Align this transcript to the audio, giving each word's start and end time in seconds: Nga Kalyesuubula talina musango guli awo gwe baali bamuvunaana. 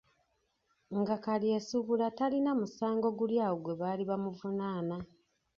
Nga 0.99 1.15
Kalyesuubula 1.23 2.07
talina 2.17 2.51
musango 2.59 3.07
guli 3.17 3.35
awo 3.45 3.55
gwe 3.63 3.73
baali 3.81 4.03
bamuvunaana. 4.09 4.97